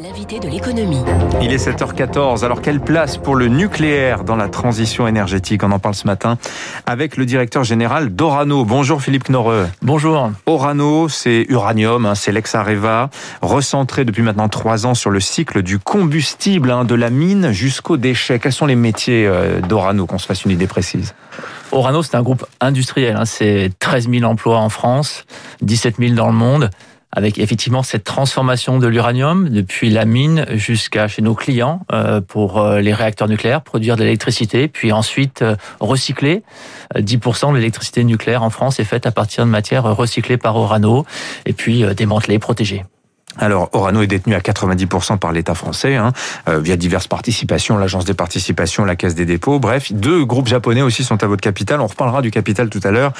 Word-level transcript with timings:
L'invité 0.00 0.38
de 0.38 0.46
l'économie. 0.46 1.02
Il 1.42 1.52
est 1.52 1.56
7h14. 1.56 2.44
Alors, 2.44 2.62
quelle 2.62 2.78
place 2.78 3.16
pour 3.16 3.34
le 3.34 3.48
nucléaire 3.48 4.22
dans 4.22 4.36
la 4.36 4.48
transition 4.48 5.08
énergétique? 5.08 5.64
On 5.64 5.72
en 5.72 5.80
parle 5.80 5.96
ce 5.96 6.06
matin 6.06 6.38
avec 6.86 7.16
le 7.16 7.26
directeur 7.26 7.64
général 7.64 8.14
d'Orano. 8.14 8.64
Bonjour 8.64 9.02
Philippe 9.02 9.28
Knorreux. 9.28 9.66
Bonjour. 9.82 10.30
Orano, 10.46 11.08
c'est 11.08 11.46
uranium, 11.48 12.06
hein, 12.06 12.14
c'est 12.14 12.30
l'ex-Areva, 12.30 13.10
recentré 13.42 14.04
depuis 14.04 14.22
maintenant 14.22 14.48
trois 14.48 14.86
ans 14.86 14.94
sur 14.94 15.10
le 15.10 15.18
cycle 15.18 15.62
du 15.62 15.80
combustible, 15.80 16.70
hein, 16.70 16.84
de 16.84 16.94
la 16.94 17.10
mine 17.10 17.50
jusqu'au 17.50 17.96
déchet. 17.96 18.38
Quels 18.38 18.52
sont 18.52 18.66
les 18.66 18.76
métiers 18.76 19.26
euh, 19.26 19.60
d'Orano, 19.60 20.06
qu'on 20.06 20.18
se 20.18 20.26
fasse 20.26 20.44
une 20.44 20.52
idée 20.52 20.68
précise? 20.68 21.14
Orano, 21.72 22.04
c'est 22.04 22.14
un 22.14 22.22
groupe 22.22 22.46
industriel. 22.60 23.16
Hein. 23.16 23.24
c'est 23.24 23.72
13 23.80 24.08
000 24.08 24.22
emplois 24.30 24.58
en 24.58 24.68
France, 24.68 25.24
17 25.62 25.96
000 25.98 26.14
dans 26.14 26.28
le 26.28 26.34
monde 26.34 26.70
avec 27.12 27.38
effectivement 27.38 27.82
cette 27.82 28.04
transformation 28.04 28.78
de 28.78 28.86
l'uranium 28.86 29.48
depuis 29.48 29.90
la 29.90 30.04
mine 30.04 30.44
jusqu'à 30.50 31.08
chez 31.08 31.22
nos 31.22 31.34
clients 31.34 31.80
euh, 31.92 32.20
pour 32.20 32.58
euh, 32.58 32.80
les 32.80 32.92
réacteurs 32.92 33.28
nucléaires, 33.28 33.62
produire 33.62 33.96
de 33.96 34.04
l'électricité, 34.04 34.68
puis 34.68 34.92
ensuite 34.92 35.42
euh, 35.42 35.56
recycler. 35.80 36.42
10% 36.94 37.52
de 37.52 37.56
l'électricité 37.56 38.04
nucléaire 38.04 38.42
en 38.42 38.50
France 38.50 38.80
est 38.80 38.84
faite 38.84 39.06
à 39.06 39.10
partir 39.10 39.44
de 39.44 39.50
matières 39.50 39.84
recyclées 39.84 40.38
par 40.38 40.56
Orano, 40.56 41.04
et 41.46 41.52
puis 41.52 41.84
démantelée, 41.94 42.38
protégée. 42.38 42.84
Alors, 43.38 43.70
Orano 43.72 44.02
est 44.02 44.06
détenu 44.06 44.34
à 44.34 44.40
90% 44.40 45.18
par 45.18 45.32
l'État 45.32 45.54
français, 45.54 45.96
hein, 45.96 46.12
euh, 46.48 46.58
via 46.58 46.76
diverses 46.76 47.06
participations, 47.06 47.78
l'Agence 47.78 48.04
des 48.04 48.14
participations, 48.14 48.84
la 48.84 48.96
Caisse 48.96 49.14
des 49.14 49.24
dépôts. 49.24 49.58
Bref, 49.58 49.92
deux 49.92 50.24
groupes 50.24 50.48
japonais 50.48 50.82
aussi 50.82 51.04
sont 51.04 51.22
à 51.22 51.26
votre 51.26 51.40
capital. 51.40 51.80
On 51.80 51.86
reparlera 51.86 52.20
du 52.20 52.30
capital 52.30 52.68
tout 52.68 52.80
à 52.82 52.90
l'heure. 52.90 53.12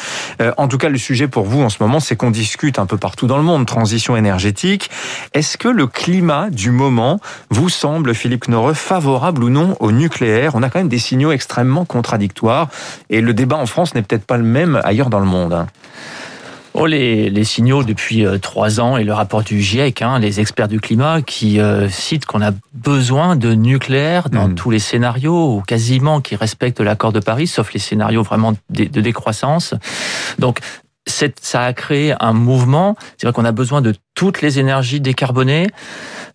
Euh, 0.42 0.52
en 0.56 0.68
tout 0.68 0.78
cas, 0.78 0.88
le 0.88 0.98
sujet 0.98 1.28
pour 1.28 1.44
vous 1.44 1.62
en 1.62 1.68
ce 1.68 1.82
moment, 1.82 2.00
c'est 2.00 2.16
qu'on 2.16 2.30
discute 2.30 2.78
un 2.78 2.86
peu 2.86 2.96
partout 2.96 3.26
dans 3.26 3.36
le 3.36 3.44
monde, 3.44 3.66
transition 3.66 4.16
énergétique. 4.16 4.90
Est-ce 5.34 5.56
que 5.56 5.68
le 5.68 5.86
climat 5.86 6.50
du 6.50 6.70
moment 6.70 7.20
vous 7.50 7.68
semble, 7.68 8.14
Philippe 8.14 8.48
Knorre, 8.48 8.74
favorable 8.74 9.44
ou 9.44 9.50
non 9.50 9.76
au 9.80 9.92
nucléaire? 9.92 10.52
On 10.54 10.62
a 10.62 10.70
quand 10.70 10.80
même 10.80 10.88
des 10.88 10.98
signaux 10.98 11.30
extrêmement 11.30 11.84
contradictoires 11.84 12.68
et 13.10 13.20
le 13.20 13.34
débat 13.34 13.56
en 13.56 13.66
France 13.66 13.94
n'est 13.94 14.02
peut-être 14.02 14.24
pas 14.24 14.36
le 14.36 14.44
même 14.44 14.80
ailleurs 14.84 15.10
dans 15.10 15.20
le 15.20 15.26
monde. 15.26 15.66
Oh, 16.80 16.86
les, 16.86 17.42
signaux 17.42 17.82
depuis 17.82 18.24
euh, 18.24 18.38
trois 18.38 18.78
ans 18.78 18.96
et 18.96 19.02
le 19.02 19.12
rapport 19.12 19.42
du 19.42 19.60
GIEC, 19.60 20.00
hein, 20.00 20.20
les 20.20 20.38
experts 20.38 20.68
du 20.68 20.78
climat, 20.78 21.22
qui 21.22 21.58
euh, 21.58 21.88
citent 21.88 22.24
qu'on 22.24 22.40
a 22.40 22.52
besoin 22.72 23.34
de 23.34 23.52
nucléaire 23.52 24.30
dans 24.30 24.46
hmm. 24.46 24.54
tous 24.54 24.70
les 24.70 24.78
scénarios, 24.78 25.56
ou 25.56 25.60
quasiment 25.60 26.20
qui 26.20 26.36
respectent 26.36 26.80
l'accord 26.80 27.12
de 27.12 27.18
Paris, 27.18 27.48
sauf 27.48 27.72
les 27.72 27.80
scénarios 27.80 28.22
vraiment 28.22 28.54
de, 28.70 28.84
décroissance. 28.84 29.74
Donc, 30.38 30.60
ça 31.04 31.64
a 31.64 31.72
créé 31.72 32.14
un 32.20 32.32
mouvement. 32.32 32.94
C'est 33.16 33.26
vrai 33.26 33.32
qu'on 33.32 33.44
a 33.44 33.50
besoin 33.50 33.80
de 33.80 33.92
toutes 34.14 34.40
les 34.40 34.60
énergies 34.60 35.00
décarbonées. 35.00 35.66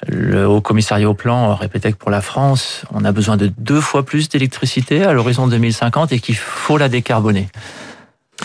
Le 0.08 0.46
Haut 0.46 0.60
Commissariat 0.60 1.10
au 1.10 1.14
Plan 1.14 1.56
répétait 1.56 1.94
que 1.94 1.98
pour 1.98 2.12
la 2.12 2.22
France, 2.22 2.84
on 2.92 3.06
a 3.06 3.14
besoin 3.14 3.38
de 3.38 3.50
deux 3.60 3.80
fois 3.80 4.04
plus 4.04 4.28
d'électricité 4.28 5.04
à 5.04 5.14
l'horizon 5.14 5.48
2050 5.48 6.12
et 6.12 6.20
qu'il 6.20 6.36
faut 6.36 6.78
la 6.78 6.90
décarboner. 6.90 7.48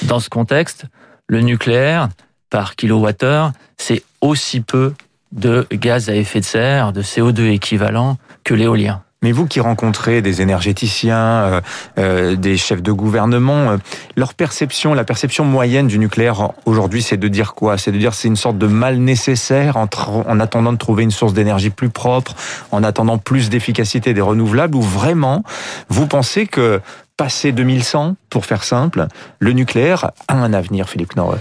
Dans 0.05 0.21
ce 0.21 0.29
contexte, 0.29 0.85
le 1.29 1.41
nucléaire, 1.41 2.09
par 2.51 2.75
kilowattheure, 2.75 3.53
c'est 3.77 4.03
aussi 4.21 4.61
peu 4.61 4.95
de 5.33 5.67
gaz 5.71 6.09
à 6.09 6.15
effet 6.15 6.41
de 6.41 6.45
serre, 6.45 6.93
de 6.93 7.03
CO2 7.03 7.53
équivalent 7.53 8.17
que 8.45 8.55
l'éolien. 8.55 9.03
Mais 9.21 9.33
vous 9.33 9.47
qui 9.47 9.59
rencontrez 9.59 10.23
des 10.23 10.43
énergéticiens, 10.43 11.17
euh, 11.17 11.61
euh, 11.99 12.37
des 12.37 12.57
chefs 12.57 12.83
de 12.83 12.93
gouvernement, 12.93 13.71
euh, 13.71 13.77
leur 14.17 14.33
perception, 14.33 14.95
la 14.95 15.03
perception 15.03 15.45
moyenne 15.45 15.89
du 15.89 15.99
nucléaire 15.99 16.53
aujourd'hui, 16.67 17.03
c'est 17.03 17.17
de 17.17 17.27
dire 17.27 17.55
quoi? 17.55 17.79
C'est 17.79 17.91
de 17.91 17.99
dire 17.99 18.15
c'est 18.15 18.29
une 18.29 18.37
sorte 18.37 18.59
de 18.59 18.69
mal 18.69 18.99
nécessaire 18.99 19.77
en, 19.77 19.89
en 20.07 20.41
attendant 20.41 20.73
de 20.73 20.79
trouver 20.79 21.03
une 21.03 21.11
source 21.11 21.35
d'énergie 21.35 21.71
plus 21.71 21.91
propre, 21.91 22.37
en 22.71 22.85
attendant 22.85 23.19
plus 23.19 23.51
d'efficacité 23.51 24.15
des 24.15 24.21
renouvelables, 24.21 24.77
ou 24.77 24.83
vraiment 24.83 25.43
vous 25.89 26.07
pensez 26.07 26.47
que 26.47 26.81
passé 27.19 27.53
2100, 27.53 28.17
pour 28.31 28.47
faire 28.47 28.65
simple, 28.65 29.09
le 29.41 29.53
nucléaire 29.53 30.13
a 30.29 30.35
un 30.35 30.55
avenir, 30.55 30.89
Philippe 30.89 31.15
Knorre 31.15 31.37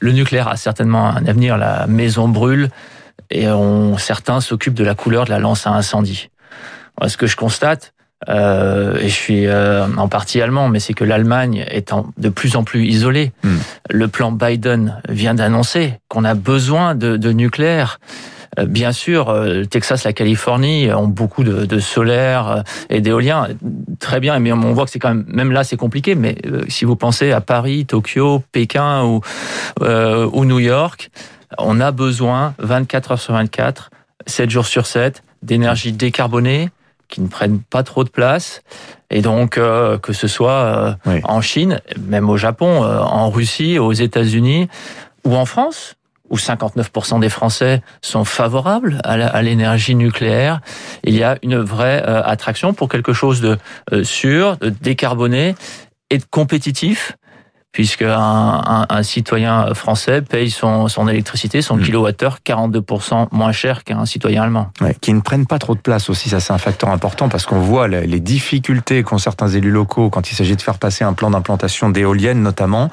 Le 0.00 0.12
nucléaire 0.12 0.46
a 0.46 0.56
certainement 0.56 1.08
un 1.08 1.26
avenir. 1.26 1.56
La 1.56 1.88
maison 1.88 2.28
brûle 2.28 2.68
et 3.30 3.48
on, 3.48 3.98
certains 3.98 4.40
s'occupent 4.40 4.74
de 4.74 4.84
la 4.84 4.94
couleur 4.94 5.24
de 5.24 5.30
la 5.30 5.40
lance 5.40 5.66
à 5.66 5.70
incendie. 5.70 6.30
Ce 7.06 7.16
que 7.16 7.26
je 7.26 7.36
constate, 7.36 7.92
euh, 8.28 8.98
et 8.98 9.08
je 9.08 9.14
suis 9.14 9.46
euh, 9.46 9.86
en 9.96 10.08
partie 10.08 10.42
allemand, 10.42 10.68
mais 10.68 10.80
c'est 10.80 10.94
que 10.94 11.04
l'Allemagne 11.04 11.64
est 11.68 11.94
de 12.16 12.28
plus 12.28 12.56
en 12.56 12.64
plus 12.64 12.86
isolée. 12.86 13.32
Hmm. 13.44 13.58
Le 13.90 14.08
plan 14.08 14.32
Biden 14.32 15.00
vient 15.08 15.34
d'annoncer 15.34 15.94
qu'on 16.08 16.24
a 16.24 16.34
besoin 16.34 16.94
de, 16.94 17.16
de 17.16 17.32
nucléaire. 17.32 18.00
Euh, 18.58 18.66
bien 18.66 18.92
sûr, 18.92 19.28
euh, 19.28 19.54
le 19.54 19.66
Texas, 19.66 20.04
la 20.04 20.12
Californie 20.12 20.92
ont 20.92 21.06
beaucoup 21.06 21.44
de, 21.44 21.64
de 21.64 21.78
solaire 21.78 22.48
euh, 22.48 22.62
et 22.90 23.00
d'éolien. 23.00 23.48
Très 24.00 24.20
bien, 24.20 24.38
mais 24.38 24.52
on 24.52 24.72
voit 24.72 24.84
que 24.84 24.90
c'est 24.90 24.98
quand 24.98 25.14
même, 25.14 25.24
même 25.28 25.52
là, 25.52 25.64
c'est 25.64 25.76
compliqué. 25.76 26.14
Mais 26.14 26.36
si 26.68 26.84
vous 26.84 26.96
pensez 26.96 27.32
à 27.32 27.40
Paris, 27.40 27.86
Tokyo, 27.86 28.42
Pékin 28.52 29.04
ou, 29.04 29.20
ou 29.80 30.44
New 30.44 30.58
York, 30.58 31.10
on 31.58 31.80
a 31.80 31.90
besoin 31.90 32.54
24 32.58 33.12
heures 33.12 33.20
sur 33.20 33.34
24, 33.34 33.90
7 34.26 34.50
jours 34.50 34.66
sur 34.66 34.86
7, 34.86 35.22
d'énergie 35.42 35.92
décarbonée 35.92 36.70
qui 37.08 37.20
ne 37.22 37.28
prennent 37.28 37.60
pas 37.60 37.82
trop 37.82 38.04
de 38.04 38.10
place. 38.10 38.62
Et 39.10 39.22
donc, 39.22 39.52
que 39.52 40.12
ce 40.12 40.28
soit 40.28 40.96
en 41.24 41.40
Chine, 41.40 41.80
même 41.98 42.28
au 42.28 42.36
Japon, 42.36 42.82
en 42.82 43.30
Russie, 43.30 43.78
aux 43.78 43.92
États-Unis 43.92 44.68
ou 45.24 45.34
en 45.34 45.46
France, 45.46 45.97
où 46.30 46.36
59% 46.36 47.20
des 47.20 47.28
Français 47.28 47.82
sont 48.02 48.24
favorables 48.24 49.00
à 49.04 49.42
l'énergie 49.42 49.94
nucléaire, 49.94 50.60
il 51.04 51.14
y 51.14 51.22
a 51.22 51.38
une 51.42 51.58
vraie 51.58 52.02
euh, 52.06 52.22
attraction 52.22 52.74
pour 52.74 52.88
quelque 52.88 53.12
chose 53.12 53.40
de 53.40 53.58
euh, 53.92 54.04
sûr, 54.04 54.56
de 54.58 54.68
décarboné 54.68 55.54
et 56.10 56.18
de 56.18 56.24
compétitif 56.30 57.16
puisque 57.72 58.02
un, 58.02 58.86
un, 58.88 59.02
citoyen 59.02 59.74
français 59.74 60.22
paye 60.22 60.50
son, 60.50 60.88
son 60.88 61.06
électricité, 61.06 61.62
son 61.62 61.76
mmh. 61.76 61.82
kilowattheure 61.82 62.38
42% 62.44 63.28
moins 63.30 63.52
cher 63.52 63.84
qu'un 63.84 64.04
citoyen 64.06 64.42
allemand. 64.42 64.70
Ouais, 64.80 64.96
qui 65.00 65.12
ne 65.12 65.20
prennent 65.20 65.46
pas 65.46 65.58
trop 65.58 65.74
de 65.74 65.80
place 65.80 66.08
aussi, 66.10 66.28
ça 66.28 66.40
c'est 66.40 66.52
un 66.52 66.58
facteur 66.58 66.90
important 66.90 67.28
parce 67.28 67.46
qu'on 67.46 67.60
voit 67.60 67.86
les 67.88 68.20
difficultés 68.20 69.02
qu'ont 69.02 69.18
certains 69.18 69.48
élus 69.48 69.70
locaux 69.70 70.10
quand 70.10 70.30
il 70.30 70.34
s'agit 70.34 70.56
de 70.56 70.62
faire 70.62 70.78
passer 70.78 71.04
un 71.04 71.12
plan 71.12 71.30
d'implantation 71.30 71.90
d'éoliennes 71.90 72.42
notamment. 72.42 72.90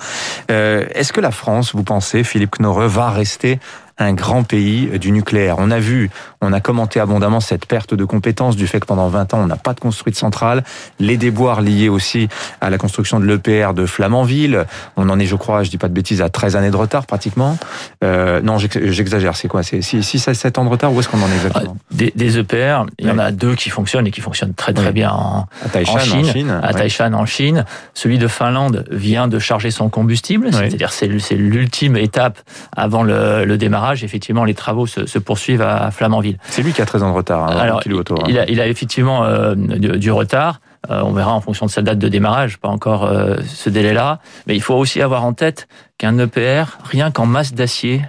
Euh, 0.52 0.86
Est-ce 0.94 1.13
que 1.13 1.22
la 1.22 1.31
France, 1.31 1.74
vous 1.74 1.84
pensez, 1.84 2.24
Philippe 2.24 2.57
Knorre, 2.59 2.88
va 2.88 3.09
rester 3.09 3.59
un 3.97 4.13
grand 4.13 4.44
pays 4.44 5.00
du 5.00 5.11
nucléaire. 5.11 5.56
On 5.59 5.72
a 5.72 5.79
vu, 5.79 6.09
on 6.41 6.51
a 6.51 6.59
commenté 6.59 7.00
abondamment 7.00 7.39
cette 7.39 7.66
perte 7.66 7.94
de 7.94 8.03
compétences 8.03 8.56
du 8.56 8.67
fait 8.67 8.79
que 8.79 8.85
pendant 8.85 9.07
20 9.07 9.33
ans, 9.33 9.39
on 9.41 9.47
n'a 9.47 9.56
pas 9.56 9.73
de 9.73 9.79
construit 9.79 10.11
de 10.11 10.17
centrale, 10.17 10.63
les 11.00 11.16
déboires 11.16 11.61
liés 11.61 11.88
aussi 11.88 12.28
à 12.59 12.69
la 12.69 12.78
construction 12.78 13.19
de 13.19 13.25
l'EPR 13.25 13.73
de 13.73 13.85
Flamanville. 13.85 14.66
On 14.97 15.09
en 15.09 15.17
est, 15.19 15.25
je 15.25 15.35
crois, 15.35 15.63
je 15.63 15.69
dis 15.69 15.78
pas 15.78 15.88
de 15.88 15.94
bêtises, 15.94 16.22
à 16.22 16.29
13 16.29 16.57
années 16.57 16.72
de 16.72 16.75
retard 16.75 17.06
pratiquement. 17.06 17.57
Euh, 18.03 18.41
non, 18.41 18.57
j'exagère, 18.57 19.38
c'est 19.38 19.47
quoi? 19.47 19.63
C'est 19.63 19.81
6 19.81 20.27
à 20.27 20.33
7 20.33 20.57
ans 20.57 20.66
de 20.66 20.69
retard 20.69 20.91
Où 20.94 21.00
est-ce 21.00 21.07
qu'on 21.07 21.22
en 21.22 21.29
est 21.29 21.35
exactement? 21.35 21.77
Des, 21.91 22.12
des, 22.16 22.38
EPR, 22.38 22.85
il 23.00 23.07
y 23.07 23.12
en 23.12 23.17
a 23.19 23.31
deux 23.31 23.56
qui 23.56 23.69
fonctionnent 23.69 24.07
et 24.07 24.12
qui 24.12 24.22
fonctionnent 24.22 24.53
très 24.53 24.73
très 24.73 24.91
bien 24.91 25.12
en, 25.12 25.47
en 25.73 26.00
Chine. 26.00 26.59
à 26.62 26.73
Taishan 26.73 27.13
en 27.13 27.25
Chine. 27.25 27.66
Celui 27.94 28.17
de 28.17 28.27
Finlande 28.27 28.85
vient 28.91 29.29
de 29.29 29.39
charger 29.39 29.72
son 29.72 29.88
combustible, 29.88 30.51
c'est-à-dire 30.51 30.91
c'est 30.91 31.07
l'ultime 31.07 31.95
étape 31.95 32.39
avant 32.75 33.03
le, 33.03 33.45
le 33.45 33.57
démarrage 33.57 33.84
effectivement, 33.94 34.44
les 34.44 34.53
travaux 34.53 34.88
se, 34.88 35.19
poursuivent 35.19 35.62
à 35.62 35.91
Flamanville. 35.91 36.38
C'est 36.50 36.62
lui 36.62 36.73
qui 36.73 36.81
a 36.81 36.85
13 36.85 37.03
ans 37.03 37.12
de 37.12 37.16
retard. 37.16 37.44
Hein, 37.44 37.57
Alors, 37.57 37.81
il, 37.85 38.40
a, 38.40 38.50
il, 38.50 38.59
a, 38.59 38.68
effectivement 38.68 39.23
euh, 39.23 39.56
du, 39.56 40.12
retard. 40.12 40.59
Euh, 40.90 41.01
on 41.03 41.12
verra 41.12 41.34
en 41.34 41.41
fonction 41.41 41.66
de 41.66 41.72
sa 41.72 41.81
date 41.81 42.00
de 42.00 42.07
démarrage, 42.07 42.57
pas 42.57 42.69
encore 42.69 43.06
euh, 43.06 43.38
ce 43.47 43.69
délai-là. 43.69 44.19
Mais 44.47 44.56
il 44.56 44.62
faut 44.62 44.75
aussi 44.75 45.01
avoir 45.01 45.24
en 45.25 45.34
tête 45.34 45.68
qu'un 45.97 46.18
EPR, 46.18 46.78
rien 46.84 47.12
qu'en 47.12 47.25
masse 47.25 47.53
d'acier, 47.53 48.01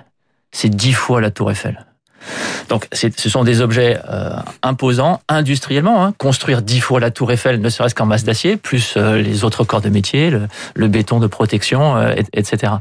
c'est 0.52 0.68
10 0.68 0.92
fois 0.92 1.20
la 1.20 1.30
tour 1.30 1.50
Eiffel. 1.50 1.84
Donc, 2.68 2.88
ce 2.92 3.28
sont 3.28 3.44
des 3.44 3.60
objets 3.60 4.00
imposants 4.64 5.20
industriellement. 5.28 6.04
Hein. 6.04 6.12
Construire 6.18 6.60
dix 6.60 6.80
fois 6.80 6.98
la 6.98 7.12
Tour 7.12 7.30
Eiffel, 7.30 7.60
ne 7.60 7.68
serait-ce 7.68 7.94
qu'en 7.94 8.06
masse 8.06 8.24
d'acier, 8.24 8.56
plus 8.56 8.96
les 8.96 9.44
autres 9.44 9.62
corps 9.62 9.80
de 9.80 9.90
métier, 9.90 10.30
le, 10.30 10.48
le 10.74 10.88
béton 10.88 11.20
de 11.20 11.28
protection, 11.28 11.94
etc. 12.32 12.72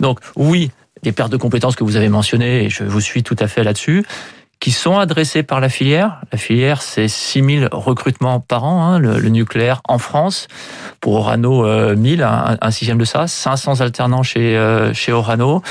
Donc, 0.00 0.18
oui, 0.34 0.72
des 1.02 1.12
pertes 1.12 1.32
de 1.32 1.36
compétences 1.36 1.76
que 1.76 1.84
vous 1.84 1.96
avez 1.96 2.08
mentionnées, 2.08 2.64
et 2.64 2.70
je 2.70 2.84
vous 2.84 3.00
suis 3.00 3.22
tout 3.22 3.36
à 3.38 3.48
fait 3.48 3.64
là-dessus, 3.64 4.04
qui 4.60 4.72
sont 4.72 4.98
adressées 4.98 5.42
par 5.42 5.60
la 5.60 5.70
filière. 5.70 6.20
La 6.32 6.38
filière, 6.38 6.82
c'est 6.82 7.08
6000 7.08 7.70
recrutements 7.72 8.40
par 8.40 8.64
an, 8.64 8.84
hein, 8.84 8.98
le, 8.98 9.18
nucléaire 9.28 9.80
en 9.88 9.98
France. 9.98 10.48
Pour 11.00 11.14
Orano, 11.14 11.64
1000, 11.96 12.22
euh, 12.22 12.56
un, 12.60 12.70
sixième 12.70 12.98
de 12.98 13.06
ça, 13.06 13.26
500 13.26 13.80
alternants 13.80 14.22
chez, 14.22 14.58
euh, 14.58 14.92
chez 14.92 15.12
Orano. 15.12 15.62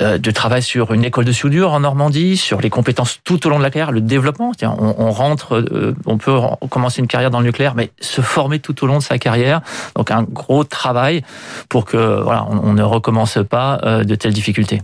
Euh, 0.00 0.18
de 0.18 0.30
travail 0.30 0.62
sur 0.62 0.92
une 0.92 1.04
école 1.04 1.24
de 1.24 1.32
soudure 1.32 1.72
en 1.72 1.80
Normandie, 1.80 2.36
sur 2.36 2.60
les 2.60 2.70
compétences 2.70 3.20
tout 3.24 3.46
au 3.46 3.50
long 3.50 3.58
de 3.58 3.62
la 3.62 3.70
carrière, 3.70 3.90
le 3.90 4.00
développement. 4.00 4.52
On, 4.62 4.94
on 4.98 5.10
rentre, 5.10 5.56
euh, 5.56 5.94
on 6.06 6.18
peut 6.18 6.38
commencer 6.68 7.00
une 7.00 7.06
carrière 7.06 7.30
dans 7.30 7.40
le 7.40 7.46
nucléaire, 7.46 7.74
mais 7.74 7.90
se 8.00 8.20
former 8.20 8.58
tout 8.58 8.84
au 8.84 8.86
long 8.86 8.98
de 8.98 9.02
sa 9.02 9.18
carrière. 9.18 9.62
Donc 9.96 10.10
un 10.10 10.22
gros 10.22 10.64
travail 10.64 11.22
pour 11.68 11.84
que 11.84 12.20
voilà, 12.22 12.46
on, 12.48 12.74
ne 12.74 12.82
recommence 12.82 13.38
pas 13.48 13.80
euh, 13.82 14.04
de 14.04 14.14
telles 14.14 14.34
difficultés. 14.34 14.82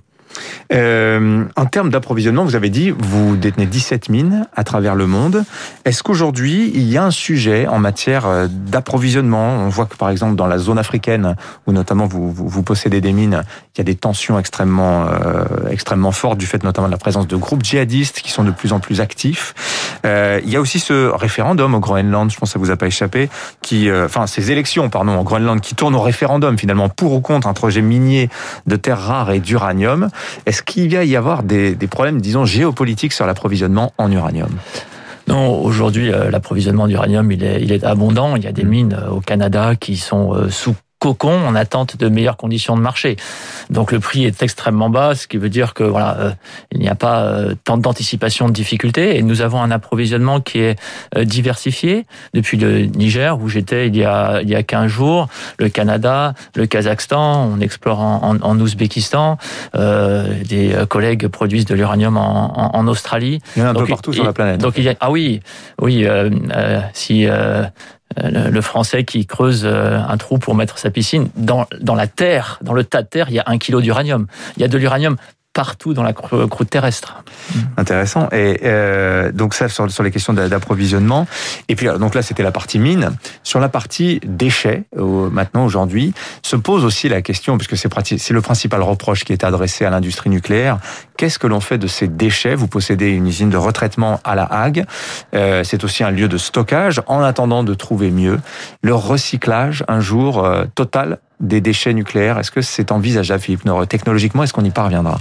Euh, 0.73 1.45
en 1.57 1.67
termes 1.67 1.91
d'approvisionnement, 1.91 2.45
vous 2.45 2.57
avez 2.57 2.71
dit, 2.71 2.91
vous 2.91 3.37
détenez 3.37 3.67
17 3.67 4.09
mines 4.09 4.47
à 4.55 4.65
travers 4.65 4.95
le 4.95 5.07
monde. 5.07 5.45
Est-ce 5.85 6.03
qu'aujourd'hui, 6.03 6.71
il 6.75 6.83
y 6.83 6.97
a 6.97 7.05
un 7.05 7.11
sujet 7.11 7.67
en 7.67 7.79
matière 7.79 8.27
euh, 8.27 8.47
d'approvisionnement? 8.49 9.49
On 9.61 9.69
voit 9.69 9.87
que 9.87 9.97
par 9.97 10.11
exemple 10.11 10.37
dans 10.37 10.47
la 10.47 10.59
zone 10.59 10.79
africaine, 10.79 11.37
où 11.67 11.73
notamment 11.73 12.07
vous, 12.07 12.33
vous, 12.33 12.63
possédez 12.63 13.01
des 13.01 13.13
mines, 13.13 13.43
il 13.75 13.79
y 13.79 13.81
a 13.81 13.85
des 13.85 13.95
tensions 13.95 14.39
extrêmement, 14.39 15.07
euh, 15.09 15.45
extrêmement 15.71 16.13
fortes 16.13 16.39
du 16.39 16.47
fait 16.47 16.63
notamment 16.63 16.89
de 16.89 16.93
la 16.93 16.99
présence 16.99 17.27
de 17.27 17.37
groupes 17.37 17.63
djihadistes 17.63 18.21
qui 18.21 18.31
sont 18.31 18.45
de 18.45 18.51
plus 18.51 18.73
en 18.73 18.81
plus 18.81 19.01
actifs. 19.01 19.55
Euh, 20.05 20.41
il 20.45 20.51
y 20.51 20.57
a 20.57 20.61
aussi 20.61 20.81
ce 20.81 21.11
référendum 21.11 21.75
au 21.75 21.81
Groenland, 21.81 22.31
je 22.31 22.39
pense 22.39 22.51
que 22.51 22.53
ça 22.55 22.59
vous 22.59 22.71
a 22.71 22.77
pas 22.77 22.87
échappé, 22.87 23.29
qui, 23.63 23.89
euh, 23.89 24.07
enfin 24.07 24.27
ces 24.27 24.51
élections, 24.51 24.89
pardon, 24.91 25.19
au 25.19 25.25
Groenland, 25.25 25.61
qui 25.61 25.75
tournent 25.75 25.95
au 25.95 26.01
référendum 26.01 26.59
finalement 26.59 26.89
pour 26.89 27.13
ou 27.13 27.21
contre 27.21 27.49
un 27.49 27.53
projet 27.53 27.83
minier 27.83 28.29
de 28.67 28.77
terres 28.77 29.01
rares 29.01 29.31
et 29.31 29.41
d'uranium. 29.41 30.09
Est-ce 30.47 30.63
qu'il 30.63 30.95
va 30.95 31.05
y 31.05 31.17
avoir 31.17 31.43
des, 31.43 31.77
problèmes, 31.91 32.21
disons, 32.21 32.45
géopolitiques 32.45 33.13
sur 33.13 33.27
l'approvisionnement 33.27 33.93
en 33.99 34.11
uranium? 34.11 34.51
Non, 35.27 35.63
aujourd'hui, 35.63 36.13
euh, 36.13 36.31
l'approvisionnement 36.31 36.87
d'uranium, 36.87 37.33
il 37.33 37.43
est, 37.45 37.63
il 37.63 37.73
est 37.73 37.83
abondant. 37.83 38.37
Il 38.37 38.45
y 38.45 38.47
a 38.47 38.53
des 38.53 38.65
mines 38.65 38.99
au 39.11 39.21
Canada 39.21 39.75
qui 39.75 39.97
sont 39.97 40.49
sous 40.51 40.75
cocon 41.05 41.47
en 41.47 41.55
attente 41.55 41.99
de 41.99 42.09
meilleures 42.09 42.39
conditions 42.39 42.77
de 42.79 42.81
marché. 42.81 43.17
Donc 43.69 43.93
le 43.93 44.01
prix 44.01 44.25
est 44.25 44.43
extrêmement 44.43 44.89
bas, 44.89 45.15
ce 45.15 45.27
qui 45.27 45.37
veut 45.37 45.51
dire 45.51 45.75
que 45.75 45.85
voilà, 45.85 46.17
euh, 46.19 46.31
il 46.73 46.81
n'y 46.81 46.89
a 46.89 46.95
pas 46.95 47.25
euh, 47.25 47.55
tant 47.63 47.77
d'anticipation 47.77 48.49
de 48.49 48.55
difficultés 48.55 49.19
et 49.19 49.23
nous 49.23 49.43
avons 49.43 49.61
un 49.61 49.71
approvisionnement 49.71 50.41
qui 50.41 50.61
est 50.61 50.81
euh, 51.15 51.25
diversifié 51.25 52.07
depuis 52.33 52.57
le 52.57 52.87
Niger 52.87 53.39
où 53.39 53.51
j'étais 53.51 53.89
il 53.89 53.97
y 53.97 54.05
a 54.05 54.41
il 54.41 54.49
y 54.49 54.55
a 54.55 54.63
15 54.63 54.87
jours, 54.87 55.29
le 55.59 55.69
Canada, 55.69 56.33
le 56.55 56.65
Kazakhstan, 56.65 57.51
on 57.53 57.61
explore 57.61 58.01
en, 58.01 58.39
en, 58.41 58.61
Ouzbékistan, 58.61 59.37
des 59.75 60.75
collègues 60.89 61.29
produisent 61.29 61.67
de 61.67 61.75
l'uranium 61.75 62.17
en, 62.17 62.75
en, 62.75 62.89
Australie. 62.89 63.41
Il 63.57 63.61
y 63.61 63.63
en 63.63 63.69
a 63.69 63.71
un 63.71 63.75
peu 63.75 63.87
partout 63.87 64.15
sur 64.15 64.25
la 64.25 64.33
planète. 64.33 64.61
Donc 64.61 64.75
il 64.79 64.85
y 64.85 64.89
a, 64.89 64.95
ah 65.01 65.11
oui, 65.11 65.41
oui, 65.81 66.07
si 66.95 67.27
le 68.17 68.61
Français 68.61 69.05
qui 69.05 69.27
creuse 69.27 69.63
euh, 69.65 69.99
un 69.99 70.17
trou 70.17 70.39
pour 70.39 70.55
mettre 70.55 70.79
sa 70.79 70.91
piscine. 70.91 71.29
Dans, 71.37 71.67
dans 71.81 71.95
la 71.95 72.07
terre, 72.07 72.59
dans 72.63 72.75
le 72.75 72.85
tas 72.85 73.03
de 73.03 73.09
terre, 73.09 73.27
il 73.29 73.35
y 73.35 73.39
a 73.39 73.45
un 73.47 73.59
kilo 73.59 73.81
d'uranium. 73.81 74.27
Il 74.57 74.63
y 74.63 74.65
a 74.65 74.69
de 74.69 74.79
l'uranium 74.79 75.17
partout 75.55 75.95
dans 75.95 76.03
la 76.03 76.13
croûte 76.13 76.69
terrestre. 76.69 77.23
Intéressant. 77.77 78.29
Et 78.33 78.61
euh, 78.65 79.33
donc 79.33 79.55
ça 79.55 79.69
sur, 79.69 80.03
les 80.03 80.11
questions 80.11 80.35
d'approvisionnement. 80.35 81.27
Et 81.69 81.77
puis 81.77 81.87
donc 81.87 82.15
là 82.15 82.23
c'était 82.23 82.43
la 82.43 82.53
partie 82.53 82.79
mine. 82.79 83.13
Sur 83.43 83.61
la 83.61 83.69
partie 83.69 84.21
déchets, 84.25 84.83
maintenant 84.97 85.65
aujourd'hui, 85.65 86.13
se 86.43 86.57
pose 86.57 86.85
aussi 86.85 87.09
la 87.09 87.23
question, 87.23 87.57
puisque 87.57 87.77
c'est 87.77 88.33
le 88.33 88.41
principal 88.41 88.83
reproche 88.83 89.25
qui 89.25 89.33
est 89.33 89.45
adressé 89.45 89.85
à 89.85 89.91
l'industrie 89.91 90.29
nucléaire. 90.29 90.79
Qu'est-ce 91.17 91.39
que 91.39 91.47
l'on 91.47 91.61
fait 91.61 91.79
de 91.79 91.87
ces 91.87 92.09
déchets? 92.09 92.57
Vous 92.57 92.67
possédez 92.67 93.11
une 93.11 93.29
usine 93.29 93.51
de 93.51 93.57
retraitement 93.57 94.21
à 94.25 94.35
la 94.35 94.45
Hague. 94.45 94.85
Euh, 95.35 95.63
c'est 95.63 95.85
aussi 95.85 96.03
un 96.03 96.11
lieu 96.11 96.29
de 96.29 96.39
stockage. 96.39 97.01
En 97.07 97.23
attendant 97.23 97.63
de 97.63 97.75
trouver 97.75 98.11
mieux, 98.11 98.41
le 98.83 98.95
recyclage 98.95 99.85
un 99.87 100.01
jour 100.01 100.45
euh, 100.45 100.65
total 100.75 101.19
des 101.47 101.61
déchets 101.61 101.95
nucléaires. 101.95 102.39
Est-ce 102.39 102.51
que 102.51 102.63
c'est 102.63 102.93
envisageable, 102.93 103.43
Philippe 103.43 103.65
Nord 103.65 103.87
Technologiquement, 103.87 104.43
est-ce 104.43 104.53
qu'on 104.53 104.65
y 104.65 104.71
parviendra? 104.71 105.21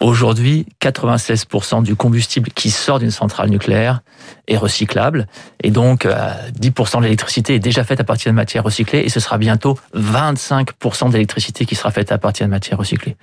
Aujourd'hui, 0.00 0.66
96% 0.82 1.82
du 1.82 1.96
combustible 1.96 2.50
qui 2.50 2.70
sort 2.70 2.98
d'une 2.98 3.10
centrale 3.10 3.48
nucléaire 3.48 4.02
est 4.46 4.56
recyclable. 4.56 5.26
Et 5.62 5.70
donc, 5.70 6.06
10% 6.06 6.08
euh, 6.08 6.98
de 6.98 7.04
l'électricité 7.04 7.54
est 7.54 7.60
déjà 7.60 7.82
faite 7.82 7.98
à 7.98 8.04
partir 8.04 8.30
de 8.30 8.36
matières 8.36 8.62
recyclées. 8.62 9.00
Et 9.00 9.08
ce 9.08 9.20
sera 9.20 9.38
bientôt 9.38 9.78
25% 9.96 11.10
d'électricité 11.10 11.64
qui 11.64 11.74
sera 11.74 11.90
faite 11.90 12.12
à 12.12 12.18
partir 12.18 12.46
de 12.46 12.50
matières 12.50 12.78
recyclées. 12.78 13.16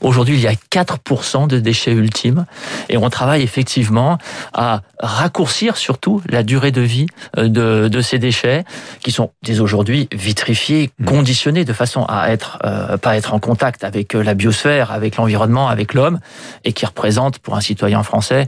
Aujourd'hui, 0.00 0.36
il 0.36 0.40
y 0.40 0.46
a 0.46 0.52
4% 0.52 1.48
de 1.48 1.58
déchets 1.58 1.92
ultimes. 1.92 2.46
Et 2.88 2.96
on 2.96 3.10
travaille 3.10 3.42
effectivement 3.42 4.18
à 4.54 4.82
raccourcir 5.00 5.76
surtout 5.76 6.22
la 6.28 6.44
durée 6.44 6.70
de 6.70 6.80
vie 6.80 7.06
euh, 7.36 7.48
de, 7.48 7.88
de 7.88 8.00
ces 8.00 8.18
déchets 8.18 8.64
qui 9.02 9.10
sont 9.10 9.32
dès 9.42 9.60
aujourd'hui 9.60 10.08
vitrifiés, 10.12 10.90
mmh. 10.98 11.04
De 11.50 11.72
façon 11.72 12.04
à 12.08 12.30
être, 12.30 12.58
euh, 12.64 12.96
pas 12.96 13.16
être 13.16 13.34
en 13.34 13.40
contact 13.40 13.84
avec 13.84 14.14
la 14.14 14.34
biosphère, 14.34 14.92
avec 14.92 15.16
l'environnement, 15.16 15.68
avec 15.68 15.94
l'homme 15.94 16.20
et 16.64 16.72
qui 16.72 16.86
représente 16.86 17.38
pour 17.38 17.56
un 17.56 17.60
citoyen 17.60 18.02
français 18.02 18.46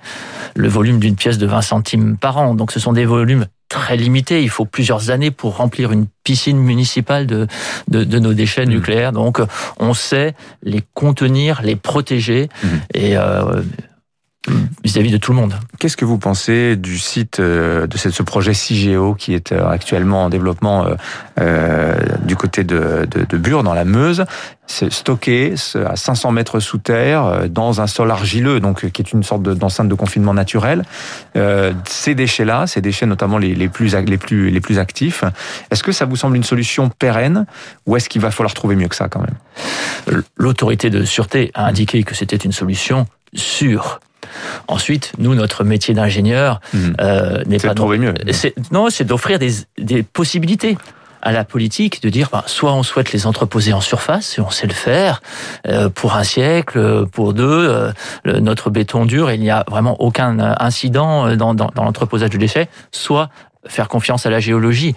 le 0.54 0.68
volume 0.68 1.00
d'une 1.00 1.16
pièce 1.16 1.38
de 1.38 1.46
20 1.46 1.62
centimes 1.62 2.16
par 2.16 2.38
an. 2.38 2.54
Donc 2.54 2.70
ce 2.70 2.78
sont 2.78 2.92
des 2.92 3.04
volumes 3.04 3.46
très 3.68 3.96
limités. 3.96 4.42
Il 4.42 4.50
faut 4.50 4.64
plusieurs 4.64 5.10
années 5.10 5.32
pour 5.32 5.56
remplir 5.56 5.90
une 5.90 6.06
piscine 6.22 6.58
municipale 6.58 7.26
de, 7.26 7.48
de, 7.88 8.18
nos 8.18 8.32
déchets 8.32 8.66
mmh. 8.66 8.70
nucléaires. 8.70 9.12
Donc 9.12 9.40
on 9.78 9.94
sait 9.94 10.34
les 10.62 10.82
contenir, 10.94 11.62
les 11.62 11.76
protéger 11.76 12.48
mmh. 12.62 12.68
et 12.94 13.16
euh, 13.16 13.62
vis-à-vis 14.82 15.10
de 15.10 15.16
tout 15.16 15.32
le 15.32 15.38
monde. 15.38 15.54
Qu'est-ce 15.78 15.96
que 15.96 16.04
vous 16.04 16.18
pensez 16.18 16.76
du 16.76 16.98
site 16.98 17.40
euh, 17.40 17.86
de 17.86 17.96
ce 17.96 18.22
projet 18.22 18.52
CIGEO 18.52 19.14
qui 19.14 19.34
est 19.34 19.52
euh, 19.52 19.66
actuellement 19.66 20.24
en 20.24 20.28
développement 20.28 20.86
euh, 21.40 21.94
du 22.24 22.36
côté 22.36 22.62
de, 22.62 23.06
de, 23.10 23.24
de 23.24 23.38
Bure 23.38 23.62
dans 23.62 23.74
la 23.74 23.84
Meuse? 23.84 24.24
C'est 24.66 24.90
stocké 24.90 25.54
à 25.86 25.94
500 25.96 26.32
mètres 26.32 26.58
sous 26.58 26.78
terre 26.78 27.50
dans 27.50 27.82
un 27.82 27.86
sol 27.86 28.10
argileux, 28.10 28.60
donc 28.60 28.90
qui 28.90 29.02
est 29.02 29.12
une 29.12 29.22
sorte 29.22 29.42
d'enceinte 29.42 29.88
de 29.88 29.94
confinement 29.94 30.32
naturel. 30.32 30.84
ces 31.84 32.14
déchets-là, 32.14 32.66
ces 32.66 32.80
déchets 32.80 33.04
notamment 33.04 33.36
les, 33.36 33.54
les, 33.54 33.68
plus 33.68 33.94
les 33.94 34.16
plus 34.16 34.48
les 34.48 34.60
plus 34.62 34.78
actifs, 34.78 35.22
est-ce 35.70 35.82
que 35.82 35.92
ça 35.92 36.06
vous 36.06 36.16
semble 36.16 36.36
une 36.36 36.44
solution 36.44 36.88
pérenne 36.88 37.44
ou 37.84 37.96
est-ce 37.96 38.08
qu'il 38.08 38.22
va 38.22 38.30
falloir 38.30 38.54
trouver 38.54 38.74
mieux 38.74 38.88
que 38.88 38.96
ça 38.96 39.08
quand 39.08 39.20
même? 39.20 40.22
L'autorité 40.38 40.88
de 40.88 41.04
sûreté 41.04 41.50
a 41.52 41.66
indiqué 41.66 42.02
que 42.02 42.14
c'était 42.14 42.36
une 42.36 42.52
solution 42.52 43.06
sûre. 43.34 44.00
Ensuite, 44.68 45.12
nous, 45.18 45.34
notre 45.34 45.64
métier 45.64 45.94
d'ingénieur 45.94 46.60
mhm. 46.72 46.96
euh, 47.00 47.42
n'est 47.46 47.58
pas... 47.58 47.74
de 47.74 47.96
mieux. 47.96 48.14
Non, 48.70 48.88
c'est 48.90 49.04
d'offrir 49.04 49.38
des, 49.38 49.52
des 49.78 50.02
possibilités 50.02 50.78
à 51.22 51.32
la 51.32 51.44
politique 51.44 52.02
de 52.02 52.10
dire 52.10 52.28
ben, 52.30 52.42
soit 52.46 52.74
on 52.74 52.82
souhaite 52.82 53.12
les 53.12 53.26
entreposer 53.26 53.72
en 53.72 53.80
surface 53.80 54.36
et 54.38 54.42
on 54.42 54.50
sait 54.50 54.66
le 54.66 54.74
faire 54.74 55.22
euh, 55.66 55.88
pour 55.88 56.14
un 56.16 56.24
siècle, 56.24 57.06
pour 57.06 57.32
deux, 57.32 57.46
euh, 57.46 57.92
notre 58.40 58.68
béton 58.68 59.06
dur, 59.06 59.30
il 59.30 59.40
n'y 59.40 59.50
a 59.50 59.64
vraiment 59.70 60.00
aucun 60.02 60.38
incident 60.60 61.34
dans, 61.34 61.54
dans, 61.54 61.70
dans 61.74 61.84
l'entreposage 61.84 62.30
de 62.30 62.36
déchets, 62.36 62.68
soit 62.92 63.30
faire 63.66 63.88
confiance 63.88 64.26
à 64.26 64.30
la 64.30 64.40
géologie. 64.40 64.94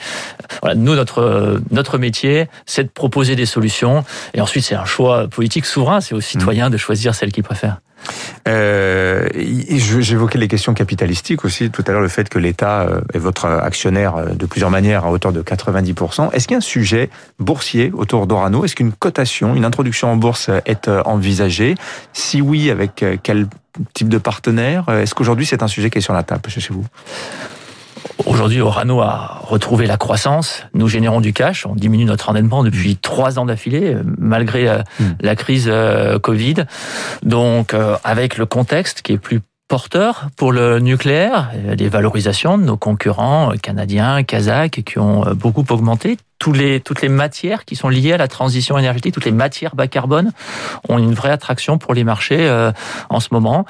Voilà, 0.62 0.76
nous, 0.76 0.96
notre, 0.96 1.62
notre 1.72 1.98
métier, 1.98 2.48
c'est 2.66 2.84
de 2.84 2.90
proposer 2.90 3.36
des 3.36 3.46
solutions. 3.46 4.04
Et 4.34 4.42
ensuite, 4.42 4.66
c'est 4.66 4.76
un 4.76 4.86
choix 4.86 5.28
politique 5.28 5.66
souverain. 5.66 6.02
C'est 6.02 6.16
aux 6.16 6.22
citoyens 6.22 6.70
de 6.70 6.78
choisir 6.78 7.16
celle 7.16 7.32
qu'ils 7.32 7.44
préfèrent. 7.44 7.78
Euh, 8.48 9.28
J'évoquais 9.34 10.38
les 10.38 10.48
questions 10.48 10.74
capitalistiques 10.74 11.44
aussi 11.46 11.70
tout 11.70 11.84
à 11.88 11.92
l'heure, 11.92 12.02
le 12.02 12.08
fait 12.08 12.30
que 12.30 12.40
l'État 12.40 12.82
euh, 12.82 13.02
est 13.14 13.20
votre 13.20 13.46
actionnaire 13.46 14.16
euh, 14.16 14.26
de 14.30 14.46
plusieurs 14.46 14.70
manières 14.70 15.06
à 15.06 15.12
hauteur 15.12 15.32
de 15.32 15.42
90%. 15.42 16.32
Est-ce 16.32 16.48
qu'il 16.48 16.54
y 16.54 16.56
a 16.56 16.60
un 16.60 16.62
sujet 16.62 17.10
boursier 17.40 17.92
autour 17.94 18.28
d'Orano? 18.28 18.64
Est-ce 18.64 18.76
qu'une 18.76 18.94
cotation, 18.94 19.56
une 19.56 19.66
introduction 19.66 20.10
en 20.12 20.16
bourse 20.16 20.50
est 20.66 20.88
envisagée? 20.88 21.76
Si 22.14 22.42
oui, 22.42 22.72
avec 22.72 23.04
quel 23.24 23.48
type 23.94 24.10
de 24.10 24.18
partenaire? 24.18 24.90
Est-ce 24.90 25.14
qu'aujourd'hui 25.14 25.46
c'est 25.46 25.64
un 25.64 25.68
sujet 25.68 25.90
qui 25.90 25.98
est 25.98 26.02
sur 26.02 26.14
la 26.14 26.24
table 26.24 26.50
chez 26.50 26.74
vous? 26.74 26.86
Aujourd'hui, 28.26 28.62
Orano 28.62 29.02
a 29.02 29.42
retrouvé 29.44 29.86
la 29.86 29.98
croissance. 29.98 30.66
Nous 30.74 30.88
générons 30.88 31.22
du 31.22 31.34
cash. 31.34 31.66
On 31.66 31.76
diminue 31.76 32.06
notre 32.06 32.30
endettement 32.30 32.64
depuis 32.64 32.96
trois 32.98 33.38
ans 33.40 33.46
d'affilée, 33.46 33.96
malgré 34.18 34.68
euh, 34.68 34.80
hmm. 35.00 35.12
la 35.22 35.36
crise 35.36 35.68
euh, 35.72 36.18
Covid. 36.18 36.66
Donc, 37.24 37.74
euh, 37.74 37.96
avec 38.04 38.38
le 38.38 38.46
contexte 38.46 39.02
qui 39.02 39.14
est 39.14 39.18
plus 39.18 39.42
porteur 39.68 40.28
pour 40.38 40.52
le 40.52 40.80
nucléaire, 40.80 41.52
les 41.78 41.90
valorisations 41.90 42.58
de 42.58 42.64
nos 42.64 42.78
concurrents 42.78 43.52
canadiens, 43.62 44.24
kazakhs, 44.24 44.84
qui 44.84 44.98
ont 44.98 45.26
beaucoup 45.36 45.66
augmenté, 45.70 46.18
tous 46.40 46.54
les, 46.54 46.80
toutes 46.80 47.02
les 47.02 47.10
matières 47.10 47.66
qui 47.66 47.76
sont 47.76 47.90
liées 47.90 48.14
à 48.14 48.18
la 48.18 48.28
transition 48.28 48.78
énergétique, 48.78 49.14
toutes 49.14 49.26
les 49.26 49.32
matières 49.32 49.76
bas 49.76 49.88
carbone 49.88 50.32
ont 50.88 50.98
une 50.98 51.14
vraie 51.14 51.32
attraction 51.32 51.78
pour 51.78 51.94
les 51.94 52.04
marchés 52.04 52.48
euh, 52.48 52.72
en 53.10 53.20
ce 53.20 53.30
moment. 53.32 53.66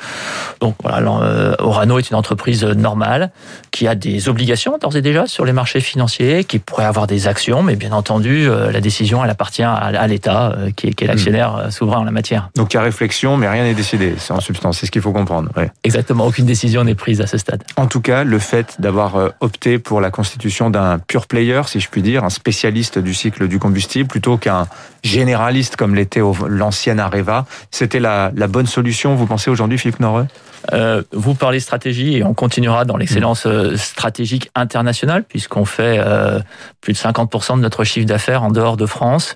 Donc 0.60 0.76
voilà, 0.84 1.00
euh, 1.08 1.56
Orano 1.60 1.98
est 2.00 2.10
une 2.10 2.18
entreprise 2.18 2.64
normale 2.64 3.32
qui 3.72 3.88
a 3.88 3.96
des 3.96 4.28
obligations 4.28 4.78
d'ores 4.78 4.96
et 4.96 5.02
déjà 5.02 5.28
sur 5.28 5.46
les 5.46 5.54
marchés 5.54 5.80
financiers, 5.80 6.44
qui 6.44 6.60
pourrait 6.60 6.86
avoir 6.86 7.08
des 7.08 7.28
actions, 7.28 7.64
mais 7.64 7.76
bien 7.76 7.94
entendu, 7.94 8.50
euh, 8.50 8.72
la 8.72 8.82
décision 8.82 9.24
elle 9.24 9.30
appartient 9.30 9.64
à, 9.64 10.08
l'État 10.08 10.56
qui 10.76 10.88
est, 10.88 10.94
qui 10.94 11.04
est 11.04 11.08
l'actionnaire 11.08 11.68
hmm. 11.68 11.72
souverain 11.72 12.00
en 12.00 12.04
la 12.04 12.12
matière. 12.12 12.50
Donc 12.56 12.74
il 12.74 12.78
y 12.78 12.80
a 12.80 12.84
réflexion, 12.84 13.38
mais 13.38 13.48
rien 13.48 13.64
n'est 13.64 13.74
décidé. 13.74 14.16
C'est 14.18 14.34
en 14.34 14.42
substance, 14.42 14.80
c'est 14.80 14.86
ce 14.86 14.92
qu'il 14.92 15.02
faut 15.02 15.14
comprendre. 15.14 15.50
Exactement, 15.84 16.26
aucune 16.26 16.46
décision 16.46 16.84
n'est 16.84 16.96
prise 16.96 17.22
à 17.22 17.28
ce 17.28 17.38
stade. 17.38 17.64
En 17.78 17.88
tout 17.88 18.02
cas, 18.02 18.24
le 18.24 18.40
fait 18.40 18.76
d'avoir 18.80 19.32
opté 19.40 19.80
pour 19.80 20.02
la 20.02 20.12
constitution 20.12 20.70
d'un 20.70 21.00
pure 21.00 21.28
player, 21.28 21.62
si 21.68 21.80
je 21.80 21.90
puis 21.90 22.02
dire, 22.02 22.24
un 22.24 22.30
spécialiste 22.30 22.57
spécialiste 22.58 22.98
du 22.98 23.14
cycle 23.14 23.48
du 23.48 23.60
combustible 23.60 24.10
plutôt 24.10 24.38
qu'un 24.38 24.68
généraliste 25.04 25.76
comme 25.76 25.94
l'était 25.94 26.22
l'ancienne 26.48 27.00
Areva. 27.00 27.46
C'était 27.70 28.00
la, 28.00 28.32
la, 28.36 28.48
bonne 28.48 28.66
solution, 28.66 29.14
vous 29.14 29.28
pensez 29.28 29.52
aujourd'hui, 29.52 29.78
Philippe 29.78 30.00
Noreux? 30.00 30.26
Euh, 30.74 31.04
vous 31.12 31.36
parlez 31.36 31.60
stratégie 31.60 32.18
et 32.18 32.24
on 32.24 32.34
continuera 32.34 32.84
dans 32.84 32.98
l'excellence 32.98 33.46
euh, 33.46 33.78
stratégique 33.78 34.50
internationale 34.56 35.24
puisqu'on 35.24 35.66
fait 35.66 36.02
euh, 36.04 36.40
plus 36.82 36.94
de 36.94 36.98
50% 36.98 37.58
de 37.58 37.62
notre 37.62 37.84
chiffre 37.84 38.08
d'affaires 38.08 38.42
en 38.42 38.50
dehors 38.50 38.76
de 38.76 38.88
France. 38.88 39.36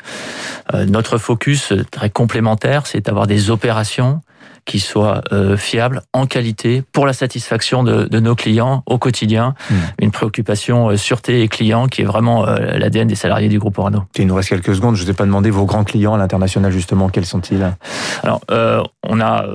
Euh, 0.74 0.86
notre 0.86 1.20
focus 1.20 1.74
très 1.92 2.10
complémentaire, 2.10 2.88
c'est 2.88 3.06
d'avoir 3.06 3.28
des 3.28 3.52
opérations 3.52 4.22
qui 4.66 4.80
soient 4.80 5.24
fiables, 5.58 6.02
en 6.14 6.28
qualité, 6.28 6.84
pour 6.92 7.06
la 7.06 7.14
satisfaction 7.14 7.84
de, 7.84 8.06
de 8.06 8.20
nos 8.20 8.36
clients 8.36 8.84
au 8.86 8.98
quotidien. 8.98 9.56
Hmm. 9.70 9.76
Une 10.00 10.12
préoccupation 10.12 10.96
sûreté 10.98 11.42
et 11.42 11.48
client 11.48 11.88
qui 11.88 12.04
est 12.04 12.06
vraiment 12.06 12.46
l'ADN 12.46 13.08
des 13.08 13.16
salariés 13.16 13.50
du 13.50 13.60
groupe 13.60 13.78
Orano. 13.80 14.04
Il 14.18 14.28
nous 14.28 14.36
reste 14.36 14.50
quelques 14.50 14.76
secondes. 14.76 14.96
Je 14.96 15.04
vous 15.04 15.10
ai 15.10 15.14
pas 15.14 15.26
demandé 15.26 15.50
vos 15.50 15.66
grands 15.66 15.84
clients 15.84 16.14
à 16.14 16.18
l'international 16.18 16.72
justement. 16.72 17.10
Quels 17.10 17.26
sont-ils? 17.26 17.74
Alors, 18.24 18.42
on 19.04 19.20
a 19.20 19.46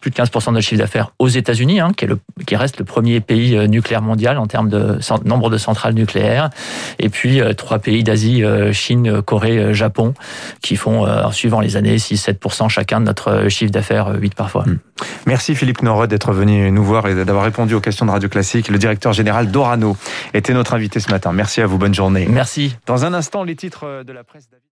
plus 0.00 0.10
de 0.10 0.16
15% 0.16 0.46
de 0.46 0.50
notre 0.52 0.66
chiffre 0.66 0.80
d'affaires 0.80 1.12
aux 1.18 1.28
États-Unis, 1.28 1.80
hein, 1.80 1.92
qui, 1.96 2.04
est 2.04 2.08
le, 2.08 2.18
qui 2.46 2.56
reste 2.56 2.78
le 2.78 2.84
premier 2.84 3.20
pays 3.20 3.56
euh, 3.56 3.66
nucléaire 3.66 4.02
mondial 4.02 4.38
en 4.38 4.46
termes 4.46 4.68
de 4.68 4.98
nombre 5.24 5.50
de 5.50 5.58
centrales 5.58 5.94
nucléaires. 5.94 6.50
Et 6.98 7.08
puis 7.08 7.40
euh, 7.40 7.52
trois 7.52 7.78
pays 7.78 8.02
d'Asie, 8.02 8.44
euh, 8.44 8.72
Chine, 8.72 9.22
Corée, 9.22 9.74
Japon, 9.74 10.14
qui 10.62 10.76
font, 10.76 11.06
suivant 11.32 11.60
les 11.60 11.76
années, 11.76 11.96
6-7% 11.96 12.68
chacun 12.68 13.00
de 13.00 13.06
notre 13.06 13.48
chiffre 13.48 13.72
d'affaires, 13.72 14.12
8 14.18 14.34
parfois. 14.34 14.64
Hmm. 14.64 14.78
Merci 15.26 15.54
Philippe 15.54 15.82
Norod 15.82 16.10
d'être 16.10 16.32
venu 16.32 16.70
nous 16.72 16.84
voir 16.84 17.06
et 17.06 17.14
d'avoir 17.14 17.44
répondu 17.44 17.74
aux 17.74 17.80
questions 17.80 18.06
de 18.06 18.10
Radio 18.10 18.28
Classique. 18.28 18.68
Le 18.68 18.78
directeur 18.78 19.12
général 19.12 19.50
d'Orano 19.50 19.96
était 20.34 20.54
notre 20.54 20.74
invité 20.74 21.00
ce 21.00 21.10
matin. 21.10 21.32
Merci 21.32 21.60
à 21.60 21.66
vous, 21.66 21.78
bonne 21.78 21.94
journée. 21.94 22.26
Merci. 22.28 22.76
Dans 22.86 23.04
un 23.04 23.14
instant, 23.14 23.44
les 23.44 23.56
titres 23.56 24.02
de 24.04 24.12
la 24.12 24.24
presse. 24.24 24.48